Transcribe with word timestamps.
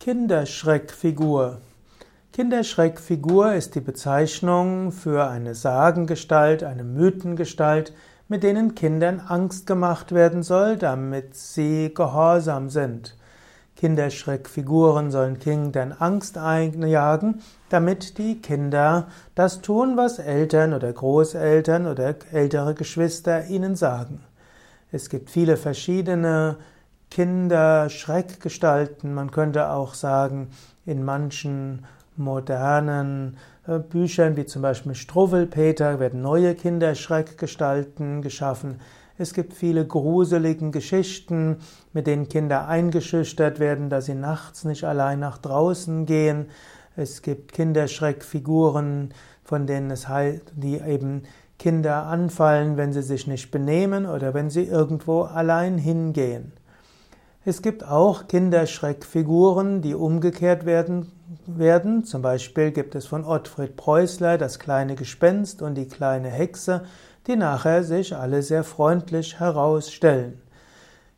Kinderschreckfigur. 0.00 1.58
Kinderschreckfigur 2.32 3.52
ist 3.52 3.74
die 3.74 3.82
Bezeichnung 3.82 4.92
für 4.92 5.28
eine 5.28 5.54
Sagengestalt, 5.54 6.64
eine 6.64 6.84
Mythengestalt, 6.84 7.92
mit 8.26 8.42
denen 8.42 8.74
Kindern 8.74 9.20
Angst 9.20 9.66
gemacht 9.66 10.12
werden 10.12 10.42
soll, 10.42 10.78
damit 10.78 11.36
sie 11.36 11.92
gehorsam 11.92 12.70
sind. 12.70 13.14
Kinderschreckfiguren 13.76 15.10
sollen 15.10 15.38
Kindern 15.38 15.92
Angst 15.92 16.38
einjagen, 16.38 17.42
damit 17.68 18.16
die 18.16 18.40
Kinder 18.40 19.08
das 19.34 19.60
tun, 19.60 19.98
was 19.98 20.18
Eltern 20.18 20.72
oder 20.72 20.90
Großeltern 20.90 21.86
oder 21.86 22.14
ältere 22.32 22.72
Geschwister 22.72 23.48
ihnen 23.48 23.76
sagen. 23.76 24.24
Es 24.92 25.10
gibt 25.10 25.28
viele 25.28 25.58
verschiedene 25.58 26.56
Kinderschreckgestalten. 27.10 29.12
Man 29.12 29.30
könnte 29.30 29.70
auch 29.70 29.94
sagen, 29.94 30.48
in 30.86 31.04
manchen 31.04 31.84
modernen 32.16 33.36
äh, 33.66 33.78
Büchern, 33.78 34.36
wie 34.36 34.46
zum 34.46 34.62
Beispiel 34.62 34.94
Struwwelpeter, 34.94 36.00
werden 36.00 36.22
neue 36.22 36.54
Kinderschreckgestalten 36.54 38.22
geschaffen. 38.22 38.80
Es 39.18 39.34
gibt 39.34 39.52
viele 39.52 39.86
gruselige 39.86 40.70
Geschichten, 40.70 41.58
mit 41.92 42.06
denen 42.06 42.28
Kinder 42.28 42.68
eingeschüchtert 42.68 43.58
werden, 43.58 43.90
dass 43.90 44.06
sie 44.06 44.14
nachts 44.14 44.64
nicht 44.64 44.84
allein 44.84 45.18
nach 45.18 45.36
draußen 45.36 46.06
gehen. 46.06 46.46
Es 46.96 47.20
gibt 47.20 47.52
Kinderschreckfiguren, 47.52 49.12
von 49.44 49.66
denen 49.66 49.90
es 49.90 50.08
heißt, 50.08 50.52
die 50.54 50.78
eben 50.78 51.24
Kinder 51.58 52.06
anfallen, 52.06 52.78
wenn 52.78 52.94
sie 52.94 53.02
sich 53.02 53.26
nicht 53.26 53.50
benehmen 53.50 54.06
oder 54.06 54.32
wenn 54.32 54.48
sie 54.48 54.64
irgendwo 54.64 55.22
allein 55.22 55.76
hingehen. 55.76 56.52
Es 57.42 57.62
gibt 57.62 57.86
auch 57.86 58.28
Kinderschreckfiguren, 58.28 59.80
die 59.80 59.94
umgekehrt 59.94 60.66
werden, 60.66 61.10
werden. 61.46 62.04
Zum 62.04 62.20
Beispiel 62.20 62.70
gibt 62.70 62.94
es 62.94 63.06
von 63.06 63.24
Ottfried 63.24 63.76
Preußler 63.76 64.36
das 64.36 64.58
kleine 64.58 64.94
Gespenst 64.94 65.62
und 65.62 65.74
die 65.74 65.88
kleine 65.88 66.28
Hexe, 66.28 66.82
die 67.26 67.36
nachher 67.36 67.82
sich 67.82 68.14
alle 68.14 68.42
sehr 68.42 68.62
freundlich 68.62 69.40
herausstellen. 69.40 70.42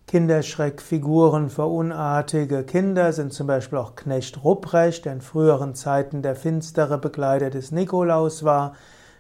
Kinderschreckfiguren 0.07 1.51
für 1.51 1.67
unartige 1.67 2.63
Kinder 2.63 3.13
sind 3.13 3.33
zum 3.33 3.49
Beispiel 3.49 3.79
auch 3.79 3.97
Knecht 3.97 4.45
Rupprecht, 4.45 5.07
der 5.07 5.15
in 5.15 5.23
früheren 5.23 5.75
Zeiten 5.75 6.23
der 6.23 6.37
finstere 6.37 6.99
Begleiter 6.99 7.51
des 7.51 7.73
Nikolaus 7.73 8.45
war. 8.45 8.75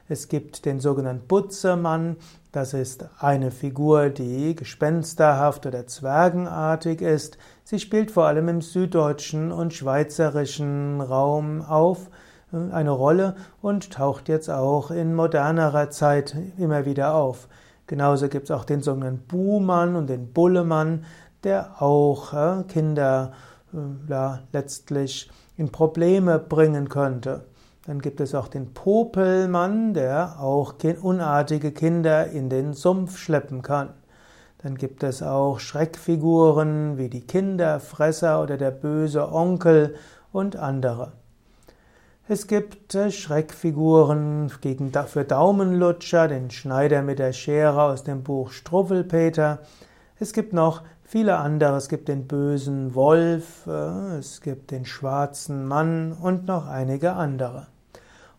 Es 0.09 0.29
gibt 0.29 0.65
den 0.65 0.81
sogenannten 0.81 1.27
Butzemann, 1.27 2.17
das 2.51 2.75
ist 2.75 3.07
eine 3.19 3.51
Figur, 3.51 4.11
die 4.11 4.55
gespensterhaft 4.55 5.65
oder 5.65 5.87
zwergenartig 5.87 7.01
ist. 7.01 7.39
Sie 7.65 7.79
spielt 7.79 8.11
vor 8.11 8.27
allem 8.27 8.49
im 8.49 8.61
süddeutschen 8.61 9.53
und 9.53 9.73
schweizerischen 9.73 11.01
Raum 11.01 11.63
auf 11.63 12.11
äh, 12.53 12.73
eine 12.73 12.91
Rolle 12.91 13.37
und 13.63 13.93
taucht 13.93 14.29
jetzt 14.29 14.51
auch 14.51 14.91
in 14.91 15.15
modernerer 15.15 15.91
Zeit 15.91 16.37
immer 16.59 16.85
wieder 16.85 17.15
auf. 17.15 17.49
Genauso 17.87 18.29
gibt 18.29 18.45
es 18.45 18.51
auch 18.51 18.65
den 18.65 18.83
sogenannten 18.83 19.27
Buhmann 19.27 19.97
und 19.97 20.09
den 20.09 20.33
Bullemann, 20.33 21.05
der 21.45 21.83
auch 21.83 22.33
äh, 22.33 22.65
Kinder 22.65 23.33
äh, 23.73 24.11
ja, 24.11 24.41
letztlich 24.53 25.31
in 25.57 25.71
Probleme 25.71 26.39
bringen 26.39 26.89
könnte. 26.89 27.45
Dann 27.87 28.01
gibt 28.01 28.21
es 28.21 28.35
auch 28.35 28.47
den 28.47 28.75
Popelmann, 28.75 29.93
der 29.93 30.41
auch 30.41 30.75
unartige 31.03 31.73
Kinder 31.73 32.29
in 32.29 32.49
den 32.49 32.75
Sumpf 32.75 33.19
schleppen 33.19 33.63
kann. 33.63 33.91
Dann 34.59 34.77
gibt 34.77 35.03
es 35.03 35.23
auch 35.23 35.59
Schreckfiguren 35.59 36.97
wie 36.97 37.09
die 37.09 37.27
Kinderfresser 37.27 38.41
oder 38.41 38.57
der 38.57 38.71
böse 38.71 39.33
Onkel 39.33 39.97
und 40.33 40.55
andere. 40.55 41.13
Es 42.29 42.47
gibt 42.47 42.95
äh, 42.95 43.11
Schreckfiguren 43.11 44.53
gegen, 44.61 44.93
für 44.93 45.25
Daumenlutscher, 45.25 46.29
den 46.29 46.53
Schneider 46.53 47.03
mit 47.03 47.19
der 47.19 47.33
Schere 47.33 47.83
aus 47.83 48.05
dem 48.05 48.23
Buch 48.23 48.53
Struwwelpeter. 48.53 49.59
Es 50.21 50.33
gibt 50.33 50.53
noch 50.53 50.83
viele 51.03 51.39
andere. 51.39 51.77
Es 51.77 51.89
gibt 51.89 52.07
den 52.07 52.29
bösen 52.29 52.95
Wolf, 52.95 53.67
äh, 53.67 54.19
es 54.19 54.41
gibt 54.41 54.71
den 54.71 54.87
schwarzen 54.87 55.67
Mann 55.67 56.13
und 56.13 56.47
noch 56.47 56.69
einige 56.69 57.15
andere. 57.15 57.72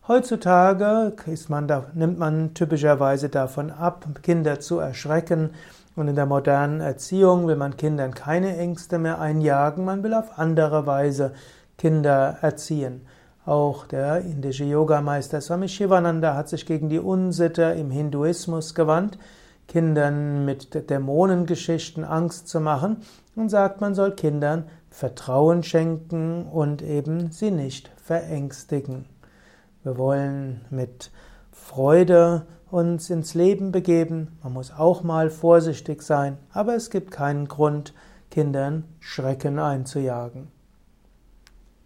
Heutzutage 0.06 1.14
man 1.48 1.66
da, 1.66 1.86
nimmt 1.94 2.18
man 2.18 2.52
typischerweise 2.52 3.30
davon 3.30 3.70
ab, 3.70 4.06
Kinder 4.22 4.60
zu 4.60 4.78
erschrecken. 4.78 5.52
Und 5.96 6.08
in 6.08 6.14
der 6.14 6.26
modernen 6.26 6.82
Erziehung 6.82 7.46
will 7.46 7.56
man 7.56 7.78
Kindern 7.78 8.12
keine 8.12 8.54
Ängste 8.58 8.98
mehr 8.98 9.18
einjagen, 9.18 9.86
man 9.86 10.02
will 10.02 10.12
auf 10.12 10.38
andere 10.38 10.84
Weise 10.84 11.32
Kinder 11.78 12.36
erziehen. 12.42 13.06
Auch 13.46 13.86
der 13.86 14.20
indische 14.20 14.64
Yogameister 14.64 15.40
Swami 15.40 15.68
Shivananda 15.68 16.34
hat 16.34 16.50
sich 16.50 16.66
gegen 16.66 16.90
die 16.90 16.98
Unsitte 16.98 17.62
im 17.62 17.90
Hinduismus 17.90 18.74
gewandt, 18.74 19.16
Kindern 19.68 20.44
mit 20.44 20.90
Dämonengeschichten 20.90 22.04
Angst 22.04 22.48
zu 22.48 22.60
machen 22.60 22.98
und 23.36 23.48
sagt, 23.48 23.80
man 23.80 23.94
soll 23.94 24.10
Kindern 24.10 24.64
Vertrauen 24.90 25.62
schenken 25.62 26.44
und 26.44 26.82
eben 26.82 27.30
sie 27.30 27.50
nicht 27.50 27.90
verängstigen. 27.96 29.06
Wir 29.84 29.98
wollen 29.98 30.62
mit 30.70 31.10
Freude 31.52 32.46
uns 32.70 33.10
ins 33.10 33.34
Leben 33.34 33.70
begeben. 33.70 34.38
Man 34.42 34.54
muss 34.54 34.72
auch 34.72 35.02
mal 35.02 35.28
vorsichtig 35.28 36.02
sein, 36.02 36.38
aber 36.52 36.74
es 36.74 36.88
gibt 36.88 37.10
keinen 37.10 37.48
Grund, 37.48 37.92
Kindern 38.30 38.84
Schrecken 38.98 39.58
einzujagen. 39.58 40.48